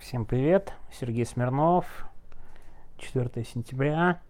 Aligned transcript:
Всем 0.00 0.26
привет, 0.26 0.74
Сергей 0.92 1.24
Смирнов, 1.24 1.86
4 2.98 3.44
сентября. 3.44 4.20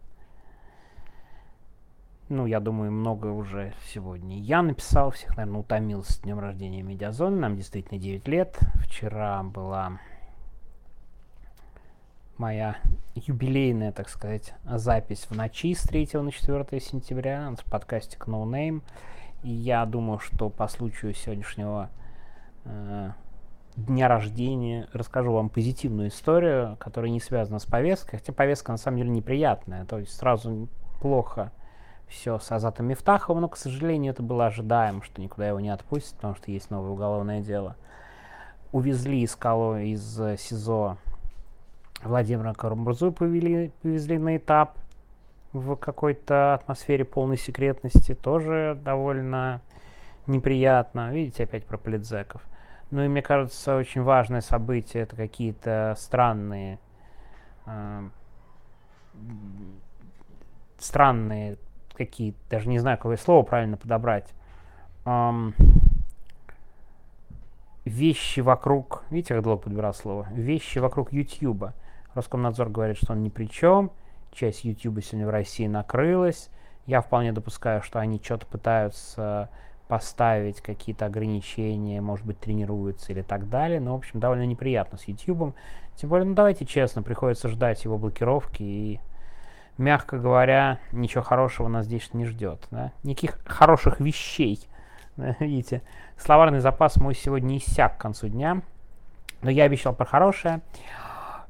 Ну, 2.29 2.47
я 2.47 2.61
думаю, 2.61 2.93
много 2.93 3.27
уже 3.27 3.75
сегодня 3.89 4.39
я 4.39 4.63
написал, 4.63 5.11
всех, 5.11 5.37
наверное, 5.37 5.61
утомил 5.61 6.05
с 6.05 6.21
днем 6.21 6.39
рождения 6.39 6.83
Медиазоны, 6.83 7.37
нам 7.39 7.57
действительно 7.57 7.99
9 7.99 8.29
лет. 8.29 8.59
Вчера 8.77 9.43
была 9.43 9.99
моя 12.39 12.77
юбилейная, 13.17 13.91
так 13.91 14.09
сказать, 14.09 14.55
запись 14.65 15.27
в 15.29 15.35
ночи 15.35 15.75
с 15.75 15.83
3 15.83 16.11
на 16.15 16.31
4 16.31 16.81
сентября 16.81 17.53
в 17.59 17.69
подкасте 17.69 18.17
No 18.19 18.45
Name. 18.45 18.83
И 19.43 19.51
я 19.51 19.85
думаю, 19.85 20.21
что 20.21 20.49
по 20.49 20.69
случаю 20.69 21.13
сегодняшнего 21.13 21.91
э, 22.65 23.11
дня 23.87 24.09
рождения 24.09 24.89
расскажу 24.93 25.33
вам 25.33 25.49
позитивную 25.49 26.09
историю, 26.09 26.77
которая 26.79 27.11
не 27.11 27.21
связана 27.21 27.59
с 27.59 27.65
повесткой, 27.65 28.19
хотя 28.19 28.33
повестка 28.33 28.73
на 28.73 28.79
самом 28.79 28.99
деле 28.99 29.11
неприятная, 29.11 29.85
то 29.85 29.99
есть 29.99 30.17
сразу 30.17 30.69
плохо 31.01 31.53
все 32.09 32.39
с 32.39 32.51
Азатом 32.53 32.87
Мифтаховым, 32.87 33.43
но, 33.43 33.49
к 33.49 33.57
сожалению, 33.57 34.13
это 34.13 34.23
было 34.23 34.47
ожидаемо, 34.47 35.03
что 35.03 35.21
никуда 35.21 35.49
его 35.49 35.61
не 35.61 35.71
отпустят, 35.71 36.15
потому 36.17 36.35
что 36.35 36.51
есть 36.51 36.71
новое 36.71 36.91
уголовное 36.91 37.41
дело. 37.41 37.77
Увезли 38.73 39.23
из, 39.23 39.35
Кало, 39.35 39.83
из 39.83 40.17
СИЗО 40.39 40.99
Владимира 42.03 42.53
Карамурзу, 42.53 43.13
повели, 43.13 43.73
повезли 43.83 44.19
на 44.19 44.37
этап 44.37 44.79
в 45.53 45.77
какой-то 45.77 46.55
атмосфере 46.55 47.05
полной 47.05 47.39
секретности, 47.39 48.15
тоже 48.15 48.79
довольно 48.85 49.63
неприятно. 50.27 51.13
Видите, 51.13 51.45
опять 51.45 51.65
про 51.65 51.79
политзеков. 51.79 52.43
Ну 52.91 53.03
и 53.03 53.09
мне 53.09 53.23
кажется, 53.23 53.77
очень 53.77 54.03
важное 54.03 54.41
событие 54.41 55.03
это 55.03 55.17
какие-то 55.17 55.95
странные, 55.99 56.79
э, 57.67 58.09
странные 60.79 61.59
какие 61.97 62.35
даже 62.51 62.69
не 62.69 62.79
знаю, 62.79 62.99
какое 62.99 63.17
слово 63.17 63.43
правильно 63.43 63.77
подобрать. 63.77 64.33
Эм, 65.05 65.55
вещи 67.85 68.41
вокруг, 68.41 69.05
видите, 69.11 69.35
как 69.35 69.43
долго 69.43 69.63
подбирал 69.63 69.95
слово, 69.95 70.29
вещи 70.31 70.79
вокруг 70.79 71.13
YouTube. 71.13 71.73
Роскомнадзор 72.15 72.69
говорит, 72.69 72.97
что 72.97 73.13
он 73.13 73.23
ни 73.23 73.29
при 73.29 73.47
чем, 73.47 73.91
часть 74.33 74.65
YouTube 74.65 75.03
сегодня 75.03 75.27
в 75.27 75.31
России 75.31 75.67
накрылась. 75.67 76.51
Я 76.87 77.01
вполне 77.01 77.33
допускаю, 77.33 77.83
что 77.83 77.99
они 77.99 78.21
что-то 78.23 78.47
пытаются 78.47 79.51
поставить 79.89 80.61
какие-то 80.61 81.07
ограничения, 81.07 82.01
может 82.01 82.27
быть, 82.27 82.41
тренируются 82.41 83.13
или 83.13 83.23
так 83.23 83.49
далее. 83.49 83.81
Но, 83.81 83.93
в 83.93 83.99
общем, 83.99 84.21
довольно 84.21 84.45
неприятно 84.45 84.99
с 84.99 85.07
YouTube. 85.07 85.55
Тем 85.97 86.11
более, 86.11 86.27
ну 86.27 86.35
давайте 86.35 86.67
честно, 86.67 87.03
приходится 87.03 87.49
ждать 87.49 87.85
его 87.85 87.97
блокировки 87.97 88.63
и, 88.63 89.01
мягко 89.79 90.19
говоря, 90.19 90.79
ничего 90.93 91.23
хорошего 91.23 91.69
нас 91.69 91.87
здесь 91.87 92.13
не 92.15 92.25
ждет. 92.27 92.67
Да? 92.71 92.93
Никаких 93.03 93.39
хороших 93.45 94.01
вещей. 94.01 94.61
Да, 95.17 95.35
видите, 95.41 95.81
словарный 96.19 96.61
запас 96.61 96.99
мой 96.99 97.15
сегодня 97.15 97.57
иссяк 97.57 97.97
к 97.97 98.01
концу 98.03 98.29
дня. 98.29 98.61
Но 99.41 99.49
я 99.49 99.65
обещал 99.65 99.95
про 99.95 100.05
хорошее. 100.05 100.61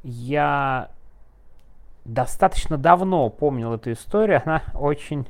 Я 0.05 0.91
достаточно 2.05 2.78
давно 2.78 3.28
помнил 3.28 3.75
эту 3.75 3.91
историю. 3.91 4.41
Она 4.45 4.62
очень 4.75 5.27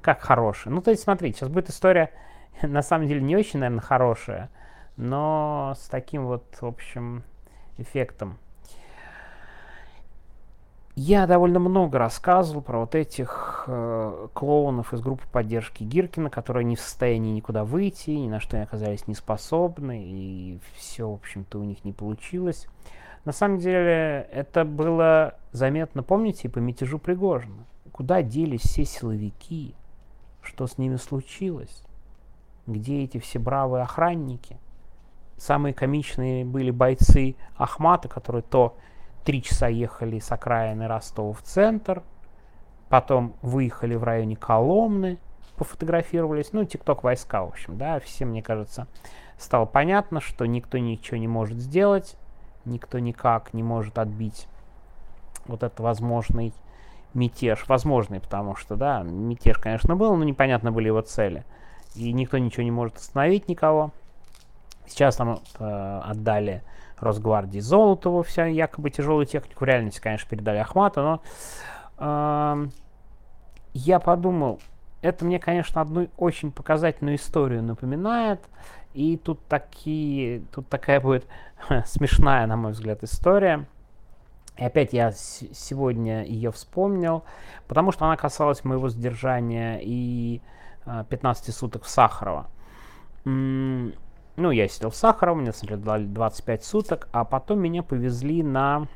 как 0.00 0.20
хорошая. 0.20 0.72
Ну, 0.72 0.80
то 0.80 0.90
есть, 0.90 1.02
смотрите, 1.02 1.38
сейчас 1.38 1.48
будет 1.48 1.70
история, 1.70 2.10
на 2.62 2.82
самом 2.82 3.08
деле, 3.08 3.20
не 3.20 3.36
очень, 3.36 3.60
наверное, 3.60 3.82
хорошая, 3.82 4.50
но 4.96 5.74
с 5.76 5.88
таким 5.88 6.26
вот, 6.26 6.44
в 6.60 6.66
общем, 6.66 7.22
эффектом. 7.78 8.38
Я 10.94 11.26
довольно 11.26 11.58
много 11.58 11.98
рассказывал 11.98 12.60
про 12.60 12.80
вот 12.80 12.94
этих 12.94 13.64
э, 13.66 14.28
клоунов 14.34 14.92
из 14.92 15.00
группы 15.00 15.24
поддержки 15.32 15.82
Гиркина, 15.84 16.28
которые 16.28 16.64
не 16.64 16.76
в 16.76 16.80
состоянии 16.80 17.32
никуда 17.32 17.64
выйти, 17.64 18.10
ни 18.10 18.28
на 18.28 18.40
что 18.40 18.58
не 18.58 18.62
оказались 18.62 19.06
не 19.06 19.14
способны, 19.14 20.02
и 20.04 20.58
все, 20.76 21.08
в 21.08 21.14
общем-то, 21.14 21.58
у 21.58 21.64
них 21.64 21.82
не 21.84 21.94
получилось. 21.94 22.66
На 23.24 23.32
самом 23.32 23.58
деле, 23.58 24.28
это 24.32 24.66
было 24.66 25.38
заметно, 25.52 26.02
помните, 26.02 26.50
по 26.50 26.58
мятежу 26.58 26.98
Пригожина. 26.98 27.64
Куда 27.90 28.20
делись 28.20 28.60
все 28.60 28.84
силовики? 28.84 29.74
Что 30.52 30.66
с 30.66 30.76
ними 30.76 30.96
случилось? 30.96 31.82
Где 32.66 33.04
эти 33.04 33.18
все 33.18 33.38
бравые 33.38 33.84
охранники? 33.84 34.58
Самые 35.38 35.72
комичные 35.72 36.44
были 36.44 36.70
бойцы 36.70 37.36
Ахмата, 37.56 38.08
которые 38.08 38.42
то 38.42 38.76
три 39.24 39.42
часа 39.42 39.68
ехали 39.68 40.18
с 40.18 40.30
окраины 40.30 40.86
Ростова 40.86 41.32
в 41.32 41.42
центр, 41.42 42.02
потом 42.90 43.34
выехали 43.40 43.94
в 43.94 44.04
районе 44.04 44.36
Коломны, 44.36 45.18
пофотографировались, 45.56 46.52
ну, 46.52 46.64
тикток 46.64 47.02
войска, 47.02 47.44
в 47.44 47.48
общем, 47.48 47.78
да, 47.78 47.98
всем, 48.00 48.28
мне 48.28 48.42
кажется, 48.42 48.86
стало 49.38 49.64
понятно, 49.64 50.20
что 50.20 50.44
никто 50.44 50.76
ничего 50.76 51.16
не 51.16 51.28
может 51.28 51.58
сделать, 51.58 52.16
никто 52.66 52.98
никак 52.98 53.54
не 53.54 53.62
может 53.62 53.98
отбить 53.98 54.48
вот 55.46 55.62
этот 55.62 55.80
возможный 55.80 56.52
мятеж 57.14 57.64
возможный, 57.68 58.20
потому 58.20 58.56
что, 58.56 58.76
да, 58.76 59.02
мятеж, 59.02 59.58
конечно, 59.58 59.96
был, 59.96 60.16
но 60.16 60.24
непонятно 60.24 60.72
были 60.72 60.86
его 60.86 61.00
цели. 61.00 61.44
И 61.94 62.12
никто 62.12 62.38
ничего 62.38 62.62
не 62.62 62.70
может 62.70 62.96
остановить 62.96 63.48
никого. 63.48 63.90
Сейчас 64.86 65.16
там 65.16 65.40
э, 65.58 66.00
отдали 66.04 66.62
Росгвардии 66.98 67.60
Золотову 67.60 68.22
вся 68.22 68.46
якобы 68.46 68.90
тяжелую 68.90 69.26
технику. 69.26 69.64
В 69.64 69.68
реальности, 69.68 70.00
конечно, 70.00 70.28
передали 70.28 70.58
Ахмату, 70.58 71.00
но 71.02 71.22
э, 71.98 72.68
я 73.74 73.98
подумал, 73.98 74.60
это 75.02 75.24
мне, 75.24 75.38
конечно, 75.38 75.80
одну 75.80 76.08
очень 76.16 76.52
показательную 76.52 77.16
историю 77.16 77.62
напоминает. 77.62 78.40
И 78.94 79.16
тут 79.16 79.40
такие, 79.46 80.42
тут 80.54 80.68
такая 80.68 81.00
будет 81.00 81.26
смешная, 81.86 82.46
на 82.46 82.56
мой 82.56 82.72
взгляд, 82.72 83.02
история. 83.02 83.66
И 84.56 84.64
опять 84.64 84.92
я 84.92 85.12
сегодня 85.12 86.24
ее 86.24 86.52
вспомнил, 86.52 87.24
потому 87.68 87.90
что 87.90 88.04
она 88.04 88.16
касалась 88.16 88.64
моего 88.64 88.88
задержания 88.88 89.80
и 89.82 90.42
15 90.84 91.48
а, 91.48 91.52
суток 91.52 91.84
в 91.84 91.88
Сахарова. 91.88 92.48
Ну, 93.24 94.50
я 94.50 94.68
сидел 94.68 94.90
в 94.90 94.96
Сахарово, 94.96 95.36
мне 95.36 95.52
дали 95.76 96.04
25 96.04 96.64
суток, 96.64 97.08
а 97.12 97.24
потом 97.24 97.60
меня 97.60 97.82
повезли 97.82 98.42
на 98.42 98.88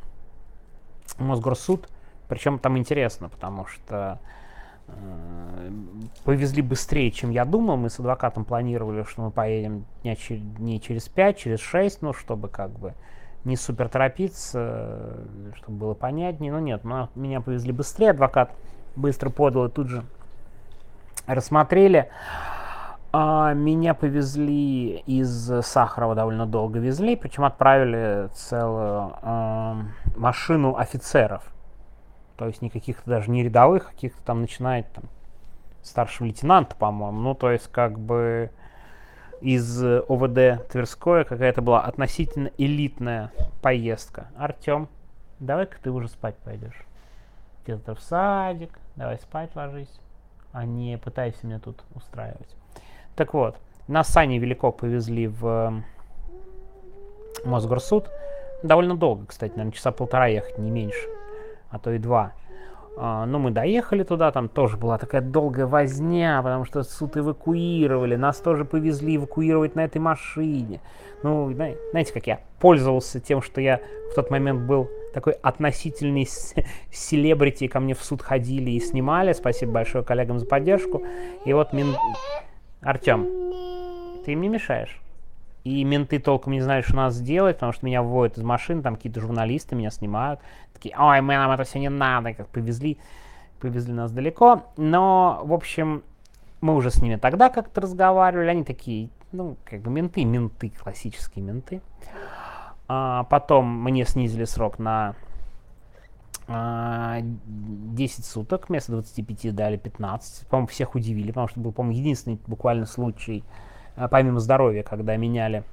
Мосгорсуд. 1.19 1.89
Причем 2.29 2.59
там 2.59 2.77
интересно, 2.77 3.29
потому 3.29 3.67
что 3.67 4.19
э, 4.89 5.71
повезли 6.25 6.63
быстрее, 6.63 7.11
чем 7.13 7.31
я 7.31 7.45
думал. 7.45 7.77
Мы 7.77 7.89
с 7.91 8.01
адвокатом 8.01 8.45
планировали, 8.45 9.05
что 9.05 9.23
мы 9.23 9.31
поедем 9.31 9.85
не 10.03 10.81
через 10.81 11.09
5, 11.09 11.39
через 11.39 11.61
6, 11.61 12.03
ну, 12.03 12.13
чтобы 12.13 12.49
как 12.49 12.71
бы 12.71 12.95
не 13.45 13.57
супер 13.57 13.89
торопиться, 13.89 15.15
чтобы 15.57 15.79
было 15.79 15.95
понятнее. 15.95 16.53
Но 16.53 16.61
нет, 16.61 16.83
меня 17.15 17.41
повезли 17.41 17.73
быстрее, 17.73 18.11
адвокат 18.11 18.51
быстро 18.97 19.31
подал 19.31 19.67
и 19.67 19.71
тут 19.71 19.89
же 19.89 20.05
рассмотрели. 21.27 22.11
А 23.13 23.55
меня 23.55 23.95
повезли 23.95 24.99
из 25.07 25.51
Сахарова 25.65 26.15
довольно 26.15 26.45
долго 26.45 26.79
везли, 26.79 27.17
причем 27.17 27.45
отправили 27.45 28.29
целую 28.35 29.15
э, 29.23 29.75
машину 30.17 30.77
офицеров. 30.77 31.43
То 32.37 32.47
есть 32.47 32.61
никаких 32.61 33.03
даже 33.07 33.31
не 33.31 33.43
рядовых, 33.43 33.87
каких-то 33.91 34.21
там 34.23 34.43
начинает 34.43 34.93
там 34.93 35.05
старшего 35.83 36.27
лейтенанта, 36.27 36.77
по-моему. 36.77 37.19
Ну, 37.21 37.35
то 37.35 37.51
есть 37.51 37.69
как 37.69 37.99
бы 37.99 38.51
из 39.41 39.83
э, 39.83 40.03
ОВД 40.09 40.69
Тверское 40.69 41.25
какая-то 41.25 41.63
была 41.63 41.83
относительно 41.83 42.51
элитная 42.59 43.33
поездка. 43.63 44.29
Артем, 44.37 44.89
давай-ка 45.41 45.77
ты 45.83 45.91
уже 45.91 46.09
спать 46.09 46.37
пойдешь. 46.39 46.87
Где-то 47.65 47.95
в 47.95 48.01
садик, 48.01 48.79
давай 48.95 49.19
спать 49.19 49.55
ложись, 49.55 50.01
а 50.53 50.65
не 50.65 50.99
пытайся 50.99 51.47
меня 51.47 51.59
тут 51.59 51.83
устраивать. 51.95 52.57
Так 53.17 53.35
вот, 53.35 53.57
нас 53.89 54.09
с 54.09 54.17
Аней 54.17 54.39
Велико 54.39 54.73
повезли 54.73 55.27
в 55.29 55.47
э, 55.47 55.73
Мосгорсуд. 57.45 58.11
Довольно 58.63 58.97
долго, 58.97 59.27
кстати, 59.27 59.53
наверное, 59.53 59.73
часа 59.73 59.93
полтора 59.93 60.27
ехать, 60.27 60.59
не 60.59 60.71
меньше, 60.71 61.09
а 61.71 61.79
то 61.79 61.93
и 61.93 61.99
два. 61.99 62.33
А, 62.99 63.27
ну, 63.27 63.39
мы 63.39 63.51
доехали 63.51 64.05
туда, 64.05 64.33
там 64.33 64.49
тоже 64.49 64.77
была 64.79 64.97
такая 64.97 65.21
долгая 65.21 65.67
возня, 65.67 66.41
потому 66.43 66.65
что 66.65 66.83
суд 66.83 67.17
эвакуировали, 67.17 68.17
нас 68.17 68.39
тоже 68.39 68.65
повезли 68.65 69.17
эвакуировать 69.17 69.75
на 69.75 69.85
этой 69.85 69.99
машине. 69.99 70.81
Ну, 71.23 71.53
знаете, 71.53 72.13
как 72.13 72.27
я 72.27 72.41
пользовался 72.59 73.21
тем, 73.21 73.43
что 73.43 73.61
я 73.61 73.81
в 74.11 74.15
тот 74.15 74.31
момент 74.31 74.63
был 74.63 74.89
такой 75.13 75.35
относительный 75.35 76.27
селебрити, 76.91 77.69
ко 77.69 77.81
мне 77.81 77.95
в 77.95 78.03
суд 78.03 78.23
ходили 78.23 78.71
и 78.71 78.81
снимали. 78.81 79.33
Спасибо 79.35 79.73
большое 79.73 80.03
коллегам 80.03 80.39
за 80.39 80.47
поддержку. 80.47 81.03
И 81.45 81.53
вот 81.53 81.73
Мин... 81.73 81.95
Артем, 82.81 83.25
ты 84.25 84.33
им 84.33 84.41
не 84.43 84.49
мешаешь? 84.49 85.01
И 85.67 85.83
менты 85.83 86.21
толком 86.21 86.53
не 86.53 86.61
знали, 86.61 86.83
что 86.83 86.95
надо 86.95 87.13
сделать, 87.13 87.57
потому 87.57 87.73
что 87.73 87.85
меня 87.85 88.01
выводят 88.01 88.39
из 88.39 88.45
машины, 88.45 88.83
там 88.83 88.95
какие-то 88.95 89.21
журналисты 89.21 89.75
меня 89.75 89.91
снимают, 89.91 90.39
такие, 90.73 90.95
ой, 90.97 91.21
мы 91.23 91.35
нам 91.35 91.51
это 91.51 91.65
все 91.65 91.81
не 91.81 91.91
надо, 91.91 92.35
как 92.35 92.47
повезли, 92.49 92.99
повезли 93.59 93.93
нас 93.93 94.13
далеко, 94.13 94.63
но, 94.77 95.41
в 95.43 95.53
общем, 95.53 96.05
мы 96.61 96.77
уже 96.77 96.91
с 96.93 97.03
ними 97.03 97.17
тогда 97.17 97.49
как-то 97.49 97.81
разговаривали, 97.81 98.47
они 98.47 98.63
такие, 98.63 99.11
ну, 99.33 99.57
как 99.65 99.81
бы 99.81 99.91
менты, 99.91 100.25
менты, 100.25 100.71
классические 100.71 101.45
менты. 101.45 101.81
А, 102.87 103.25
потом 103.25 103.83
мне 103.83 104.05
снизили 104.05 104.45
срок 104.45 104.79
на 104.79 105.17
а, 106.47 107.19
10 107.23 108.25
суток, 108.25 108.69
вместо 108.69 108.93
25 108.93 109.53
дали 109.53 109.77
15. 109.79 110.47
По-моему, 110.47 110.69
всех 110.69 110.95
удивили, 110.95 111.29
потому 111.29 111.49
что 111.49 111.59
был, 111.59 111.73
по-моему, 111.73 111.99
единственный 111.99 112.39
буквально 112.47 112.87
случай, 112.87 113.43
помимо 114.11 114.41
здоровья, 114.41 114.83
когда 114.83 115.17
меняли, 115.17 115.65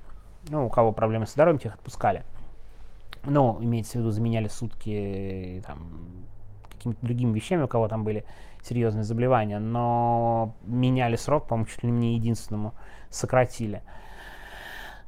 ну, 0.50 0.66
у 0.66 0.70
кого 0.70 0.92
проблемы 0.92 1.25
с 1.28 1.34
здоровьем, 1.34 1.60
тех 1.60 1.75
отпускали. 1.75 2.24
Ну, 3.25 3.58
имеется 3.62 3.94
в 3.94 4.02
виду, 4.02 4.12
заменяли 4.12 4.48
сутки 4.48 5.64
там, 5.66 5.80
какими-то 6.72 7.06
другими 7.06 7.34
вещами, 7.34 7.64
у 7.64 7.68
кого 7.68 7.88
там 7.88 8.04
были 8.04 8.25
серьезные 8.62 9.04
заболевания, 9.04 9.60
но 9.60 10.56
меняли 10.66 11.16
срок, 11.16 11.48
по-моему, 11.48 11.68
чуть 11.68 11.84
ли 11.84 11.92
не 11.92 12.16
единственному 12.16 12.74
сократили. 13.10 13.81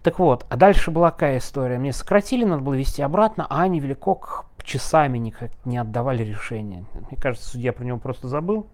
Так 0.04 0.20
вот, 0.20 0.46
а 0.50 0.56
дальше 0.56 0.92
была 0.92 1.12
какая 1.12 1.40
история? 1.40 1.80
Мне 1.80 1.92
сократили, 1.92 2.46
надо 2.46 2.62
было 2.62 2.76
вести 2.76 3.02
обратно, 3.02 3.48
а 3.50 3.64
Ани 3.64 3.80
Великок 3.80 4.46
часами 4.64 5.18
никак 5.18 5.52
не 5.66 5.78
отдавали 5.78 6.24
решение. 6.24 6.86
Мне 6.94 7.20
кажется, 7.20 7.50
судья 7.50 7.74
про 7.74 7.84
него 7.84 7.98
просто 7.98 8.28
забыл, 8.28 8.68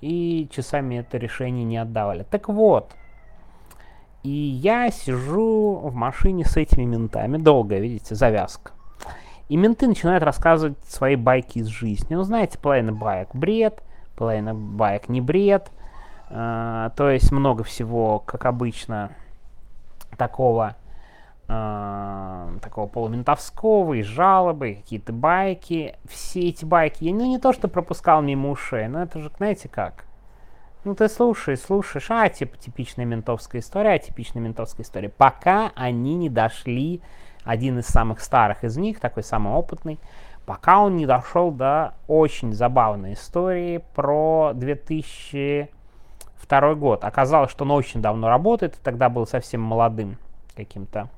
и 0.00 0.48
часами 0.52 0.96
это 0.96 1.18
решение 1.18 1.64
не 1.64 1.76
отдавали. 1.76 2.24
Так 2.24 2.48
вот, 2.48 2.92
и 4.26 4.58
я 4.60 4.90
сижу 4.90 5.78
в 5.84 5.94
машине 5.94 6.44
с 6.44 6.56
этими 6.56 6.84
ментами, 6.84 7.36
долго, 7.36 7.78
видите, 7.78 8.16
завязка. 8.16 8.72
И 9.48 9.56
менты 9.56 9.86
начинают 9.86 10.24
рассказывать 10.24 10.76
свои 10.88 11.14
байки 11.14 11.58
из 11.58 11.68
жизни. 11.68 12.16
Ну, 12.16 12.24
знаете, 12.24 12.58
половина 12.58 12.92
баек 12.92 13.28
бред, 13.34 13.84
половина 14.16 14.52
баек 14.52 15.08
не 15.08 15.20
бред. 15.20 15.70
Uh, 16.28 16.90
то 16.96 17.08
есть 17.08 17.30
много 17.30 17.62
всего, 17.62 18.18
как 18.18 18.46
обычно, 18.46 19.12
такого, 20.16 20.74
uh, 21.46 22.58
такого 22.58 22.88
полументовского, 22.88 23.94
и 23.94 24.02
жалобы, 24.02 24.80
какие-то 24.82 25.12
байки. 25.12 25.94
Все 26.08 26.48
эти 26.48 26.64
байки, 26.64 27.04
я 27.04 27.14
ну, 27.14 27.26
не 27.26 27.38
то, 27.38 27.52
что 27.52 27.68
пропускал 27.68 28.22
мимо 28.22 28.50
ушей, 28.50 28.88
но 28.88 29.04
это 29.04 29.20
же, 29.20 29.30
знаете 29.38 29.68
как? 29.68 30.05
Ну, 30.86 30.94
ты 30.94 31.08
слушаешь, 31.08 31.60
слушаешь, 31.62 32.12
а, 32.12 32.28
типа, 32.28 32.56
типичная 32.58 33.04
ментовская 33.04 33.60
история, 33.60 33.94
а, 33.94 33.98
типичная 33.98 34.40
ментовская 34.40 34.86
история. 34.86 35.08
Пока 35.08 35.72
они 35.74 36.14
не 36.14 36.30
дошли 36.30 37.02
один 37.42 37.80
из 37.80 37.86
самых 37.86 38.20
старых 38.20 38.62
из 38.62 38.76
них, 38.76 39.00
такой 39.00 39.24
самый 39.24 39.52
опытный, 39.52 39.98
пока 40.44 40.78
он 40.78 40.96
не 40.96 41.04
дошел 41.04 41.50
до 41.50 41.94
очень 42.06 42.52
забавной 42.52 43.14
истории 43.14 43.82
про 43.96 44.52
2002 44.54 46.74
год. 46.76 47.02
Оказалось, 47.02 47.50
что 47.50 47.64
он 47.64 47.72
очень 47.72 48.00
давно 48.00 48.28
работает, 48.28 48.78
тогда 48.80 49.08
был 49.08 49.26
совсем 49.26 49.62
молодым 49.62 50.18
каким-то 50.54 51.08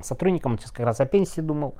сотрудником, 0.00 0.52
он 0.52 0.58
сейчас 0.60 0.70
как 0.70 0.86
раз 0.86 1.00
о 1.00 1.06
пенсии 1.06 1.40
думал. 1.40 1.74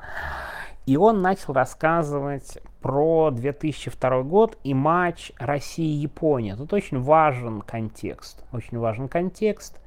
И 0.87 0.97
он 0.97 1.21
начал 1.21 1.53
рассказывать 1.53 2.59
про 2.81 3.33
2002 3.33 4.23
год 4.23 4.57
и 4.63 4.73
матч 4.73 5.33
России-Япония. 5.37 6.55
Тут 6.55 6.73
очень 6.73 7.01
важен 7.01 7.61
контекст. 7.61 8.45
Очень 8.53 8.79
важен 8.79 9.09
контекст. 9.09 9.81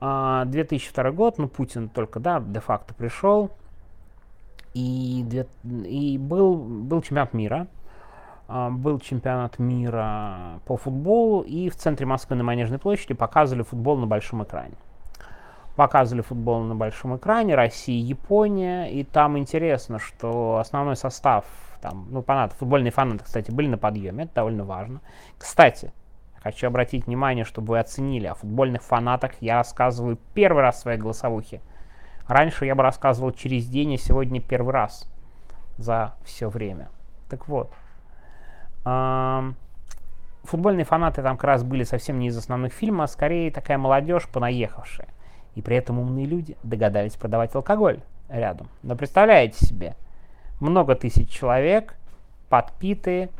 2002 0.00 1.04
а, 1.04 1.12
год, 1.12 1.38
ну, 1.38 1.48
Путин 1.48 1.88
только, 1.88 2.18
да, 2.18 2.40
де-факто 2.40 2.94
пришел, 2.94 3.52
и, 4.74 5.24
и 5.62 6.18
был, 6.18 6.56
был 6.56 7.00
чемпионат 7.00 7.32
мира, 7.32 7.68
а, 8.48 8.70
был 8.70 8.98
чемпионат 8.98 9.58
мира 9.58 10.60
по 10.66 10.76
футболу, 10.76 11.42
и 11.42 11.70
в 11.70 11.76
центре 11.76 12.06
Москвы 12.06 12.36
на 12.36 12.42
Манежной 12.42 12.78
площади 12.78 13.14
показывали 13.14 13.62
футбол 13.62 13.96
на 13.96 14.06
большом 14.06 14.42
экране. 14.42 14.74
Показывали 15.76 16.22
футбол 16.22 16.60
на 16.60 16.74
большом 16.74 17.16
экране, 17.16 17.54
Россия, 17.54 18.00
Япония, 18.00 18.86
и 18.86 19.02
там 19.04 19.36
интересно, 19.36 19.98
что 19.98 20.58
основной 20.58 20.96
состав, 20.96 21.44
там, 21.80 22.06
ну, 22.10 22.22
фанаты, 22.22 22.54
футбольные 22.56 22.92
фанаты, 22.92 23.24
кстати, 23.24 23.50
были 23.50 23.68
на 23.68 23.78
подъеме, 23.78 24.24
это 24.24 24.34
довольно 24.34 24.64
важно. 24.64 25.00
Кстати, 25.38 25.92
Хочу 26.44 26.66
обратить 26.66 27.06
внимание, 27.06 27.46
чтобы 27.46 27.68
вы 27.68 27.78
оценили, 27.78 28.26
о 28.26 28.34
футбольных 28.34 28.82
фанатах 28.82 29.32
я 29.40 29.56
рассказываю 29.56 30.18
первый 30.34 30.60
раз 30.60 30.76
в 30.76 30.80
своей 30.80 30.98
голосовухе. 30.98 31.62
Раньше 32.28 32.66
я 32.66 32.74
бы 32.74 32.82
рассказывал 32.82 33.32
через 33.32 33.66
день, 33.66 33.94
а 33.94 33.96
сегодня 33.96 34.42
первый 34.42 34.74
раз 34.74 35.10
за 35.78 36.12
все 36.22 36.50
время. 36.50 36.90
Так 37.30 37.48
вот, 37.48 37.72
футбольные 40.42 40.84
фанаты 40.84 41.22
там 41.22 41.38
как 41.38 41.44
раз 41.44 41.62
были 41.64 41.82
совсем 41.84 42.18
не 42.18 42.26
из 42.26 42.36
основных 42.36 42.74
фильмов, 42.74 43.04
а 43.04 43.12
скорее 43.12 43.50
такая 43.50 43.78
молодежь 43.78 44.28
понаехавшая. 44.28 45.08
И 45.54 45.62
при 45.62 45.76
этом 45.76 45.98
умные 45.98 46.26
люди 46.26 46.56
догадались 46.62 47.14
продавать 47.14 47.54
алкоголь 47.54 48.00
рядом. 48.28 48.68
Но 48.82 48.96
представляете 48.96 49.64
себе, 49.64 49.96
много 50.60 50.94
тысяч 50.94 51.30
человек, 51.30 51.96
подпитые, 52.48 53.30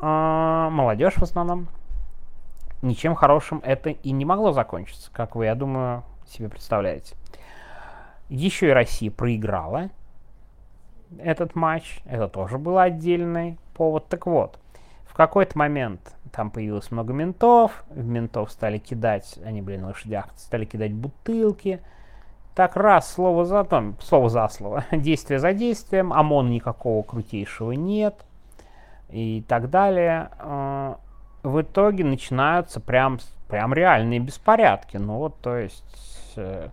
э, 0.00 0.68
молодежь 0.70 1.14
в 1.14 1.22
основном, 1.22 1.68
ничем 2.82 3.14
хорошим 3.14 3.60
это 3.64 3.90
и 3.90 4.10
не 4.10 4.24
могло 4.24 4.52
закончиться, 4.52 5.10
как 5.12 5.36
вы, 5.36 5.46
я 5.46 5.54
думаю, 5.54 6.02
себе 6.26 6.48
представляете. 6.48 7.16
Еще 8.28 8.68
и 8.68 8.72
Россия 8.72 9.10
проиграла 9.10 9.90
этот 11.18 11.54
матч, 11.54 12.00
это 12.04 12.28
тоже 12.28 12.58
был 12.58 12.78
отдельный 12.78 13.58
повод. 13.74 14.08
Так 14.08 14.26
вот, 14.26 14.58
в 15.06 15.14
какой-то 15.14 15.56
момент 15.58 16.13
там 16.34 16.50
появилось 16.50 16.90
много 16.90 17.12
ментов, 17.12 17.84
в 17.88 18.04
ментов 18.04 18.50
стали 18.50 18.78
кидать, 18.78 19.38
они 19.44 19.62
были 19.62 19.76
на 19.76 19.88
лошадях, 19.88 20.28
стали 20.36 20.64
кидать 20.64 20.92
бутылки. 20.92 21.80
Так 22.54 22.76
раз, 22.76 23.12
слово 23.12 23.44
за, 23.44 23.64
там, 23.64 23.96
слово 24.00 24.28
за 24.28 24.48
слово, 24.48 24.84
действие 24.92 25.38
за 25.38 25.52
действием, 25.52 26.12
ОМОН 26.12 26.50
никакого 26.50 27.02
крутейшего 27.02 27.72
нет 27.72 28.24
и 29.10 29.44
так 29.46 29.70
далее. 29.70 30.30
А, 30.38 30.98
в 31.42 31.60
итоге 31.60 32.04
начинаются 32.04 32.80
прям, 32.80 33.18
прям 33.48 33.74
реальные 33.74 34.20
беспорядки. 34.20 34.96
Ну 34.96 35.18
вот, 35.18 35.40
то 35.40 35.56
есть 35.56 36.32
э, 36.36 36.68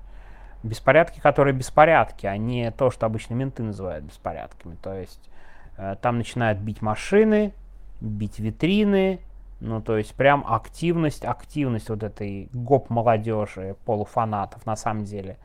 беспорядки, 0.63 1.19
которые 1.19 1.53
беспорядки, 1.53 2.25
а 2.25 2.37
не 2.37 2.71
то, 2.71 2.89
что 2.89 3.05
обычно 3.05 3.33
менты 3.35 3.63
называют 3.63 4.05
беспорядками. 4.05 4.75
То 4.81 4.93
есть 4.93 5.29
э, 5.77 5.95
там 6.01 6.17
начинают 6.17 6.59
бить 6.59 6.81
машины, 6.81 7.53
бить 7.99 8.39
витрины, 8.39 9.19
ну 9.61 9.79
то 9.79 9.95
есть 9.95 10.13
прям 10.15 10.43
активность, 10.45 11.23
активность 11.23 11.89
вот 11.89 12.03
этой 12.03 12.49
гоп 12.51 12.89
молодежи, 12.89 13.75
полуфанатов 13.85 14.65
на 14.65 14.75
самом 14.75 15.05
деле. 15.05 15.37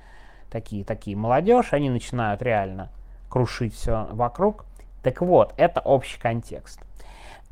Такие, 0.50 0.84
такие 0.84 1.16
молодежь, 1.16 1.72
они 1.72 1.90
начинают 1.90 2.40
реально 2.40 2.90
крушить 3.28 3.74
все 3.74 4.08
вокруг. 4.10 4.64
Так 5.02 5.20
вот, 5.20 5.52
это 5.56 5.80
общий 5.80 6.18
контекст. 6.18 6.80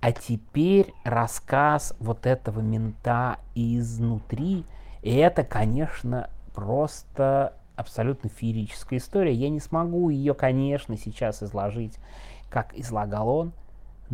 А 0.01 0.13
теперь 0.13 0.93
рассказ 1.05 1.95
вот 1.99 2.27
этого 2.27 2.61
мента 2.61 3.39
изнутри. 3.55 4.65
И 5.03 5.15
это, 5.15 5.45
конечно, 5.45 6.31
просто 6.55 7.55
абсолютно 7.77 8.31
феерическая 8.31 8.99
история. 8.99 9.33
Я 9.33 9.51
не 9.51 9.61
смогу 9.61 10.09
ее, 10.09 10.35
конечно, 10.35 10.97
сейчас 10.97 11.43
изложить, 11.43 11.99
как 12.49 12.75
излагал 12.75 13.29
он, 13.29 13.53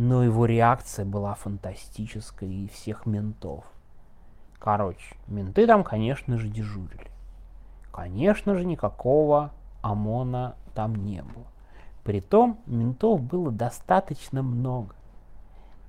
но 0.01 0.23
его 0.23 0.47
реакция 0.47 1.05
была 1.05 1.35
фантастическая 1.35 2.49
и 2.49 2.67
всех 2.69 3.05
ментов. 3.05 3.63
Короче, 4.57 5.15
менты 5.27 5.67
там, 5.67 5.83
конечно 5.83 6.39
же, 6.39 6.47
дежурили. 6.47 7.11
Конечно 7.91 8.55
же, 8.55 8.65
никакого 8.65 9.51
ОМОНа 9.83 10.55
там 10.73 10.95
не 10.95 11.21
было. 11.21 11.45
Притом, 12.03 12.57
ментов 12.65 13.21
было 13.21 13.51
достаточно 13.51 14.41
много. 14.41 14.95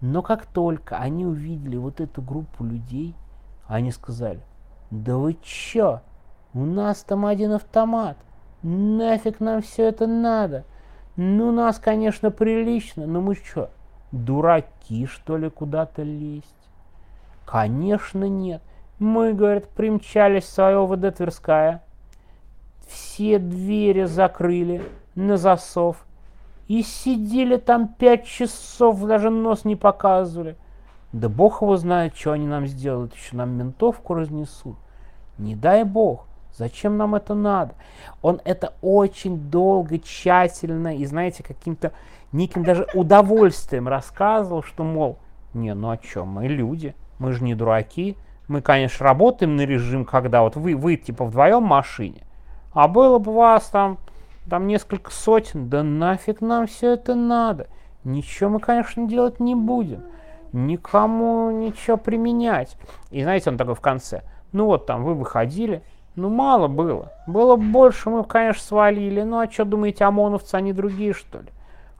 Но 0.03 0.21
как 0.21 0.45
только 0.45 0.99
они 0.99 1.25
увидели 1.25 1.79
вот 1.79 2.03
эту 2.03 2.21
группу 2.21 2.65
людей, 2.65 3.15
они 3.67 3.93
сказали, 3.93 4.43
да 4.91 5.17
вы 5.17 5.39
чё, 5.41 6.03
у 6.53 6.67
нас 6.67 7.03
там 7.03 7.25
один 7.25 7.53
автомат, 7.53 8.19
нафиг 8.63 9.41
нам 9.41 9.63
все 9.63 9.85
это 9.85 10.07
надо? 10.07 10.67
Ну, 11.17 11.51
нас, 11.51 11.79
конечно, 11.79 12.31
прилично, 12.31 13.07
но 13.07 13.23
мы 13.23 13.37
что, 13.37 13.71
дураки, 14.13 15.07
что 15.07 15.37
ли, 15.37 15.51
куда-то 15.51 16.03
лезть? 16.03 16.47
Конечно, 17.45 18.29
нет. 18.29 18.63
Мы, 18.99 19.33
говорят, 19.33 19.69
примчались 19.69 20.45
в 20.45 20.49
свое 20.49 20.87
ВД 20.87 21.17
Тверская, 21.17 21.83
все 22.87 23.39
двери 23.39 24.05
закрыли 24.05 24.83
на 25.15 25.37
засов, 25.37 26.07
и 26.69 26.83
сидели 26.83 27.57
там 27.57 27.89
пять 27.89 28.25
часов, 28.25 29.03
даже 29.05 29.31
нос 29.31 29.65
не 29.65 29.77
показывали. 29.77 30.57
Да 31.13 31.29
бог 31.29 31.61
его 31.61 31.77
знает, 31.77 32.17
что 32.17 32.33
они 32.33 32.47
нам 32.47 32.67
сделают, 32.67 33.15
еще 33.15 33.37
нам 33.37 33.51
ментовку 33.51 34.15
разнесут. 34.15 34.77
Не 35.37 35.57
дай 35.57 35.85
бог. 35.85 36.27
Зачем 36.57 36.97
нам 36.97 37.15
это 37.15 37.35
надо? 37.35 37.75
Он 38.21 38.41
это 38.45 38.75
очень 38.83 39.39
долго, 39.51 39.99
тщательно 39.99 40.97
и, 40.97 41.05
знаете, 41.07 41.43
каким-то 41.43 41.93
неким 42.33 42.65
даже 42.65 42.87
удовольствием 42.95 43.89
рассказывал, 43.89 44.63
что, 44.63 44.85
мол, 44.85 45.19
не, 45.55 45.75
ну 45.75 45.91
о 45.91 45.97
чем, 45.97 46.29
мы 46.29 46.49
люди, 46.49 46.95
мы 47.19 47.33
же 47.33 47.43
не 47.45 47.55
дураки, 47.55 48.17
мы, 48.49 48.61
конечно, 48.61 49.05
работаем 49.05 49.57
на 49.57 49.63
режим, 49.63 50.05
когда 50.05 50.43
вот 50.43 50.57
вы, 50.57 50.75
вы 50.77 50.97
типа 50.97 51.25
вдвоем 51.25 51.65
в 51.65 51.69
машине, 51.69 52.23
а 52.73 52.89
было 52.89 53.19
бы 53.19 53.33
вас 53.33 53.65
там, 53.69 53.99
там 54.49 54.67
несколько 54.67 55.11
сотен, 55.11 55.69
да 55.69 55.83
нафиг 55.83 56.41
нам 56.41 56.67
все 56.67 56.95
это 56.95 57.15
надо. 57.15 57.69
Ничего 58.05 58.51
мы, 58.51 58.61
конечно, 58.61 59.07
делать 59.07 59.41
не 59.41 59.55
будем. 59.55 60.03
Никому 60.53 61.51
ничего 61.51 61.97
применять. 61.97 62.77
И 63.11 63.23
знаете, 63.23 63.51
он 63.51 63.57
такой 63.57 63.75
в 63.75 63.81
конце. 63.81 64.23
Ну 64.53 64.67
вот 64.67 64.87
там 64.87 65.05
вы 65.05 65.15
выходили, 65.15 65.83
ну 66.15 66.29
мало 66.29 66.69
было. 66.69 67.13
Было 67.27 67.57
больше, 67.57 68.11
мы, 68.11 68.25
конечно, 68.25 68.63
свалили. 68.63 69.23
Ну 69.23 69.39
а 69.39 69.51
что 69.51 69.65
думаете, 69.65 70.05
ОМОНовцы, 70.05 70.55
они 70.55 70.73
другие, 70.73 71.15
что 71.15 71.39
ли? 71.39 71.49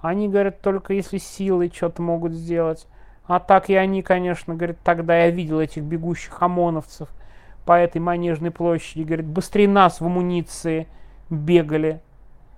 Они, 0.01 0.29
говорят, 0.29 0.61
только 0.61 0.93
если 0.95 1.19
силой 1.19 1.73
что-то 1.75 2.03
могут 2.03 2.33
сделать. 2.33 2.87
А 3.27 3.39
так 3.39 3.71
и 3.71 3.75
они, 3.75 4.03
конечно, 4.03 4.55
говорят, 4.55 4.79
тогда 4.83 5.17
я 5.17 5.31
видел 5.31 5.61
этих 5.61 5.83
бегущих 5.83 6.43
ОМОНовцев 6.43 7.09
по 7.65 7.79
этой 7.79 8.01
Манежной 8.01 8.51
площади, 8.51 9.05
говорит, 9.05 9.27
быстрее 9.27 9.69
нас 9.69 10.01
в 10.01 10.07
амуниции 10.07 10.89
бегали. 11.31 12.01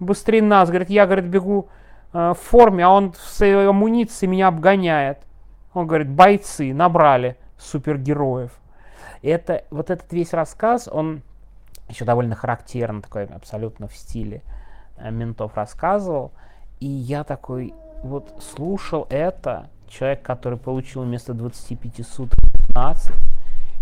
Быстрее 0.00 0.42
нас, 0.42 0.70
говорит, 0.70 0.90
я, 0.90 1.06
говорит, 1.06 1.26
бегу 1.26 1.68
э, 2.12 2.30
в 2.30 2.38
форме, 2.42 2.84
а 2.84 2.88
он 2.88 3.12
в 3.12 3.18
своей 3.18 3.68
амуниции 3.68 4.26
меня 4.26 4.48
обгоняет. 4.48 5.18
Он 5.74 5.86
говорит, 5.86 6.08
бойцы 6.08 6.72
набрали 6.72 7.36
супергероев. 7.58 8.50
Это, 9.22 9.64
вот 9.70 9.90
этот 9.90 10.12
весь 10.12 10.32
рассказ, 10.32 10.88
он 10.90 11.22
еще 11.88 12.04
довольно 12.04 12.34
характерно, 12.34 13.02
такой 13.02 13.24
абсолютно 13.26 13.88
в 13.88 13.96
стиле 13.96 14.42
э, 14.96 15.10
ментов 15.10 15.54
рассказывал. 15.56 16.32
И 16.80 16.86
я 16.86 17.24
такой 17.24 17.74
вот 18.02 18.34
слушал 18.40 19.06
это, 19.10 19.68
человек, 19.88 20.22
который 20.22 20.58
получил 20.58 21.02
вместо 21.02 21.34
25 21.34 22.06
суток 22.06 22.38
15, 22.68 23.12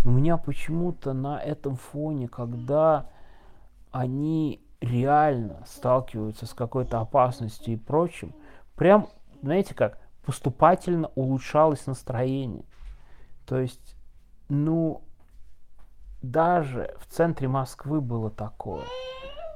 у 0.05 0.09
меня 0.09 0.37
почему-то 0.37 1.13
на 1.13 1.41
этом 1.41 1.75
фоне, 1.75 2.27
когда 2.27 3.09
они 3.91 4.61
реально 4.81 5.63
сталкиваются 5.65 6.45
с 6.45 6.53
какой-то 6.53 6.99
опасностью 6.99 7.73
и 7.73 7.77
прочим, 7.77 8.33
прям, 8.75 9.07
знаете 9.41 9.73
как, 9.73 9.97
поступательно 10.25 11.09
улучшалось 11.15 11.85
настроение. 11.85 12.65
То 13.45 13.59
есть, 13.59 13.95
ну, 14.49 15.01
даже 16.23 16.95
в 16.99 17.05
центре 17.13 17.47
Москвы 17.47 18.01
было 18.01 18.31
такое. 18.31 18.85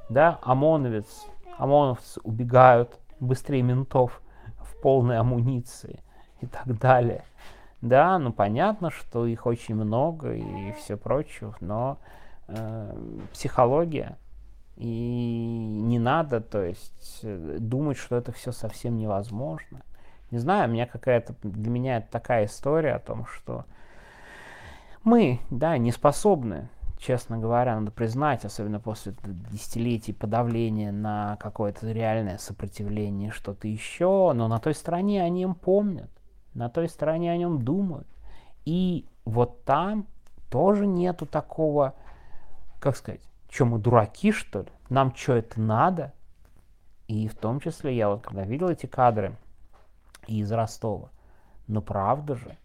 Да, 0.08 0.38
ОМОНовец, 0.42 1.26
ОМОНовцы 1.56 2.20
убегают 2.22 2.98
быстрее 3.18 3.62
ментов 3.62 4.22
в 4.60 4.80
полной 4.80 5.18
амуниции 5.18 6.00
и 6.40 6.46
так 6.46 6.78
далее. 6.78 7.24
Да, 7.80 8.18
ну 8.18 8.32
понятно, 8.32 8.90
что 8.90 9.26
их 9.26 9.46
очень 9.46 9.74
много 9.74 10.34
и 10.34 10.72
все 10.72 10.96
прочее, 10.96 11.54
но 11.60 11.98
э, 12.48 12.96
психология 13.32 14.18
и 14.76 14.86
не 14.86 15.98
надо, 15.98 16.40
то 16.40 16.62
есть 16.62 17.20
э, 17.22 17.56
думать, 17.60 17.96
что 17.96 18.16
это 18.16 18.30
все 18.32 18.52
совсем 18.52 18.96
невозможно. 18.96 19.82
Не 20.30 20.38
знаю, 20.38 20.68
у 20.68 20.72
меня 20.72 20.86
какая-то 20.86 21.34
для 21.42 21.70
меня 21.70 21.98
это 21.98 22.10
такая 22.10 22.46
история 22.46 22.94
о 22.94 22.98
том, 22.98 23.26
что 23.26 23.64
мы, 25.08 25.40
да, 25.50 25.78
не 25.78 25.90
способны, 25.90 26.68
честно 26.98 27.38
говоря, 27.38 27.78
надо 27.78 27.90
признать, 27.90 28.44
особенно 28.44 28.78
после 28.78 29.14
десятилетий 29.50 30.12
подавления 30.12 30.92
на 30.92 31.36
какое-то 31.36 31.90
реальное 31.90 32.38
сопротивление, 32.38 33.30
что-то 33.30 33.66
еще, 33.68 34.32
но 34.34 34.48
на 34.48 34.58
той 34.58 34.74
стороне 34.74 35.22
они 35.22 35.42
им 35.42 35.54
помнят 35.54 36.10
на 36.58 36.68
той 36.68 36.88
стороне 36.88 37.32
о 37.32 37.36
нем 37.36 37.62
думают. 37.62 38.08
И 38.64 39.06
вот 39.24 39.64
там 39.64 40.06
тоже 40.50 40.86
нету 40.86 41.24
такого, 41.24 41.94
как 42.80 42.96
сказать, 42.96 43.20
что 43.48 43.64
мы 43.64 43.78
дураки, 43.78 44.32
что 44.32 44.60
ли? 44.60 44.68
Нам 44.90 45.14
что 45.14 45.34
это 45.34 45.60
надо? 45.60 46.12
И 47.06 47.28
в 47.28 47.34
том 47.34 47.60
числе 47.60 47.96
я 47.96 48.10
вот 48.10 48.22
когда 48.22 48.42
видел 48.44 48.68
эти 48.68 48.86
кадры 48.86 49.36
из 50.26 50.50
Ростова, 50.52 51.10
ну 51.66 51.80
правда 51.80 52.34
же, 52.34 52.56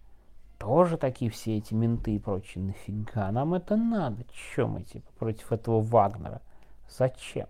тоже 0.57 0.97
такие 0.97 1.29
все 1.31 1.57
эти 1.57 1.73
менты 1.73 2.15
и 2.15 2.19
прочее, 2.19 2.63
нафига 2.63 3.31
нам 3.31 3.53
это 3.53 3.75
надо? 3.75 4.23
Чем 4.55 4.71
мы 4.71 4.83
типа 4.83 5.11
против 5.19 5.51
этого 5.51 5.81
Вагнера? 5.81 6.41
Зачем? 6.89 7.47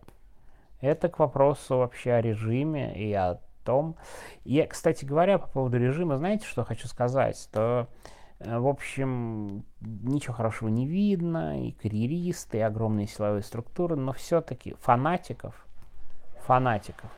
Это 0.81 1.09
к 1.09 1.19
вопросу 1.19 1.77
вообще 1.77 2.13
о 2.13 2.21
режиме 2.21 2.93
и 2.95 3.13
о 3.13 3.39
том. 3.63 3.95
И, 4.43 4.61
кстати 4.63 5.05
говоря, 5.05 5.37
по 5.37 5.47
поводу 5.47 5.77
режима, 5.77 6.17
знаете, 6.17 6.45
что 6.45 6.63
хочу 6.63 6.87
сказать? 6.87 7.49
То, 7.51 7.87
э, 8.39 8.57
в 8.57 8.67
общем, 8.67 9.63
ничего 9.79 10.33
хорошего 10.33 10.69
не 10.69 10.85
видно, 10.85 11.65
и 11.65 11.71
карьеристы, 11.71 12.57
и 12.57 12.61
огромные 12.61 13.07
силовые 13.07 13.43
структуры, 13.43 13.95
но 13.95 14.11
все-таки 14.13 14.75
фанатиков, 14.81 15.65
фанатиков, 16.45 17.09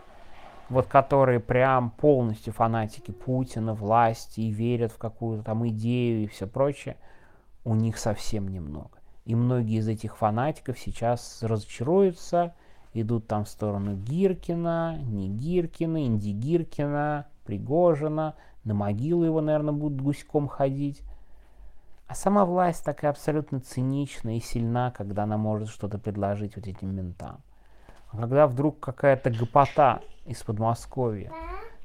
вот 0.70 0.88
которые 0.88 1.40
прям 1.40 1.92
полностью 1.92 2.54
фанатики 2.54 3.12
Путина, 3.12 3.74
власти 3.74 4.42
и 4.42 4.52
верят 4.52 4.92
в 4.92 4.98
какую-то 4.98 5.44
там 5.44 5.68
идею 5.68 6.24
и 6.24 6.28
все 6.28 6.48
прочее, 6.48 6.98
у 7.64 7.76
них 7.76 7.98
совсем 7.98 8.48
немного. 8.48 8.98
И 9.26 9.36
многие 9.36 9.80
из 9.80 9.88
этих 9.88 10.18
фанатиков 10.18 10.80
сейчас 10.80 11.42
разочаруются, 11.42 12.54
идут 12.94 13.28
там 13.28 13.46
в 13.46 13.50
сторону 13.50 13.96
Гиркина, 13.96 14.98
не 15.02 15.30
Гиркина, 15.30 16.06
Инди 16.06 16.30
Гиркина, 16.30 17.28
Пригожина, 17.46 18.36
на 18.64 18.74
могилу 18.74 19.24
его, 19.24 19.42
наверное, 19.42 19.74
будут 19.74 20.02
гуськом 20.02 20.48
ходить. 20.48 21.02
А 22.08 22.16
сама 22.16 22.46
власть 22.46 22.84
такая 22.84 23.12
абсолютно 23.12 23.60
циничная 23.60 24.38
и 24.38 24.40
сильна, 24.40 24.92
когда 24.92 25.24
она 25.24 25.38
может 25.38 25.70
что-то 25.70 25.98
предложить 25.98 26.56
вот 26.56 26.68
этим 26.68 26.96
ментам. 26.96 27.42
Когда 28.18 28.48
вдруг 28.48 28.80
какая-то 28.80 29.30
гопота 29.30 30.02
из 30.26 30.42
Подмосковья 30.44 31.32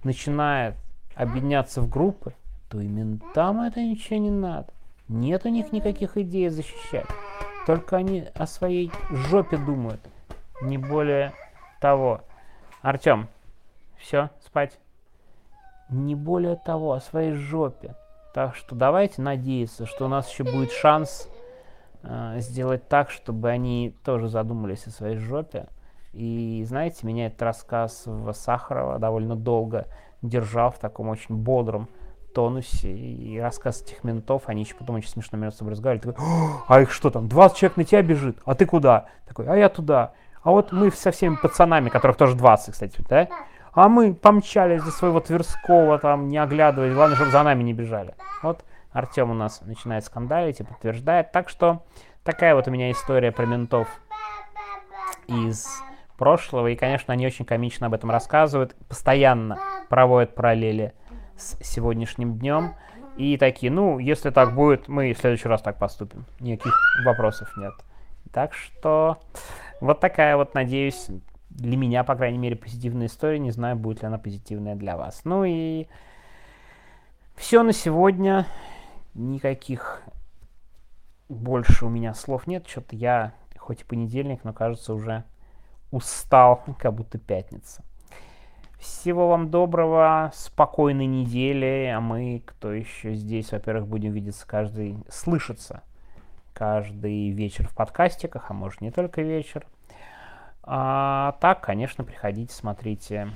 начинает 0.04 0.76
объединяться 1.14 1.80
в 1.80 1.88
группы, 1.88 2.34
то 2.68 2.80
и 2.80 2.86
ментам 2.86 3.60
это 3.62 3.82
ничего 3.82 4.18
не 4.18 4.30
надо. 4.30 4.68
Нет 5.08 5.44
у 5.44 5.48
них 5.48 5.72
никаких 5.72 6.16
идей 6.16 6.48
защищать. 6.48 7.06
Только 7.66 7.96
они 7.96 8.28
о 8.34 8.46
своей 8.46 8.92
жопе 9.10 9.56
думают 9.56 10.00
не 10.62 10.78
более 10.78 11.32
того. 11.80 12.20
Артем, 12.82 13.28
все, 13.98 14.30
спать. 14.44 14.78
Не 15.88 16.14
более 16.14 16.56
того, 16.56 16.92
о 16.92 17.00
своей 17.00 17.32
жопе. 17.32 17.94
Так 18.32 18.54
что 18.54 18.76
давайте 18.76 19.20
надеяться, 19.22 19.86
что 19.86 20.06
у 20.06 20.08
нас 20.08 20.30
еще 20.30 20.44
будет 20.44 20.70
шанс 20.70 21.28
э, 22.02 22.36
сделать 22.38 22.88
так, 22.88 23.10
чтобы 23.10 23.50
они 23.50 23.94
тоже 24.04 24.28
задумались 24.28 24.86
о 24.86 24.90
своей 24.90 25.16
жопе. 25.16 25.66
И 26.12 26.64
знаете, 26.66 27.06
меня 27.06 27.26
этот 27.26 27.42
рассказ 27.42 28.06
Сахарова 28.32 28.98
довольно 28.98 29.36
долго 29.36 29.86
держал 30.22 30.70
в 30.70 30.78
таком 30.78 31.08
очень 31.08 31.36
бодром 31.36 31.88
тонусе. 32.34 32.90
И 32.90 33.38
рассказ 33.38 33.82
этих 33.82 34.04
ментов, 34.04 34.44
они 34.46 34.62
еще 34.62 34.74
потом 34.74 34.96
очень 34.96 35.08
смешно 35.08 35.38
между 35.38 35.58
собой 35.58 35.72
разговаривали. 35.72 36.12
Такой, 36.12 36.24
а 36.66 36.80
их 36.80 36.90
что 36.90 37.10
там, 37.10 37.28
20 37.28 37.56
человек 37.56 37.76
на 37.76 37.84
тебя 37.84 38.02
бежит, 38.02 38.38
а 38.44 38.54
ты 38.54 38.66
куда? 38.66 39.06
Такой, 39.26 39.46
а 39.46 39.56
я 39.56 39.68
туда. 39.68 40.12
А 40.42 40.50
вот 40.50 40.72
мы 40.72 40.90
со 40.90 41.10
всеми 41.10 41.36
пацанами, 41.36 41.90
которых 41.90 42.16
тоже 42.16 42.34
20, 42.34 42.72
кстати, 42.72 43.04
да? 43.08 43.28
А 43.72 43.88
мы 43.88 44.14
помчались 44.14 44.82
за 44.82 44.90
своего 44.90 45.20
Тверского, 45.20 45.98
там, 45.98 46.28
не 46.28 46.38
оглядываясь, 46.38 46.94
главное, 46.94 47.14
чтобы 47.14 47.30
за 47.30 47.42
нами 47.42 47.62
не 47.62 47.72
бежали. 47.72 48.14
Вот 48.42 48.64
Артем 48.90 49.30
у 49.30 49.34
нас 49.34 49.60
начинает 49.60 50.04
скандалить 50.04 50.60
и 50.60 50.64
подтверждает. 50.64 51.30
Так 51.30 51.48
что 51.48 51.84
такая 52.24 52.54
вот 52.56 52.66
у 52.66 52.70
меня 52.70 52.90
история 52.90 53.30
про 53.30 53.46
ментов 53.46 53.86
из 55.28 55.68
прошлого. 56.20 56.66
И, 56.68 56.76
конечно, 56.76 57.14
они 57.14 57.26
очень 57.26 57.46
комично 57.46 57.86
об 57.86 57.94
этом 57.94 58.10
рассказывают. 58.10 58.76
Постоянно 58.88 59.58
проводят 59.88 60.34
параллели 60.34 60.92
с 61.36 61.56
сегодняшним 61.64 62.38
днем. 62.38 62.74
И 63.16 63.38
такие, 63.38 63.72
ну, 63.72 63.98
если 63.98 64.28
так 64.28 64.54
будет, 64.54 64.86
мы 64.86 65.14
в 65.14 65.18
следующий 65.18 65.48
раз 65.48 65.62
так 65.62 65.78
поступим. 65.78 66.26
Никаких 66.38 66.78
вопросов 67.06 67.50
нет. 67.56 67.72
Так 68.32 68.52
что 68.52 69.18
вот 69.80 69.98
такая 70.00 70.36
вот, 70.36 70.54
надеюсь, 70.54 71.08
для 71.48 71.76
меня, 71.78 72.04
по 72.04 72.14
крайней 72.14 72.38
мере, 72.38 72.54
позитивная 72.54 73.06
история. 73.06 73.38
Не 73.38 73.50
знаю, 73.50 73.76
будет 73.76 74.02
ли 74.02 74.06
она 74.06 74.18
позитивная 74.18 74.76
для 74.76 74.98
вас. 74.98 75.22
Ну 75.24 75.44
и 75.44 75.86
все 77.34 77.62
на 77.62 77.72
сегодня. 77.72 78.46
Никаких 79.14 80.02
больше 81.30 81.86
у 81.86 81.88
меня 81.88 82.12
слов 82.12 82.46
нет. 82.46 82.68
Что-то 82.68 82.94
я, 82.94 83.32
хоть 83.56 83.80
и 83.80 83.84
понедельник, 83.84 84.44
но 84.44 84.52
кажется, 84.52 84.92
уже 84.92 85.24
устал, 85.90 86.62
как 86.78 86.94
будто 86.94 87.18
пятница. 87.18 87.82
Всего 88.78 89.28
вам 89.28 89.50
доброго, 89.50 90.30
спокойной 90.34 91.06
недели, 91.06 91.92
а 91.94 92.00
мы, 92.00 92.42
кто 92.46 92.72
еще 92.72 93.14
здесь, 93.14 93.52
во-первых, 93.52 93.86
будем 93.86 94.12
видеться 94.12 94.46
каждый, 94.46 94.96
слышаться 95.08 95.82
каждый 96.54 97.30
вечер 97.30 97.68
в 97.68 97.74
подкастиках, 97.74 98.50
а 98.50 98.54
может 98.54 98.80
не 98.80 98.90
только 98.90 99.22
вечер. 99.22 99.66
А 100.62 101.36
так, 101.40 101.60
конечно, 101.60 102.04
приходите, 102.04 102.54
смотрите 102.54 103.30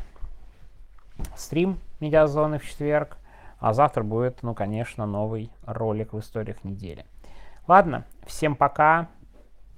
стрим 1.37 1.78
Медиазоны 2.00 2.58
в 2.58 2.66
четверг. 2.66 3.18
А 3.58 3.73
завтра 3.73 4.02
будет, 4.02 4.42
ну, 4.42 4.54
конечно, 4.54 5.06
новый 5.06 5.50
ролик 5.64 6.12
в 6.12 6.18
историях 6.18 6.64
недели. 6.64 7.06
Ладно, 7.66 8.04
всем 8.26 8.56
пока. 8.56 9.08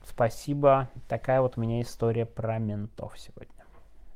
Спасибо. 0.08 0.88
Такая 1.08 1.40
вот 1.40 1.58
у 1.58 1.60
меня 1.60 1.82
история 1.82 2.26
про 2.26 2.58
ментов 2.58 3.18
сегодня. 3.18 3.65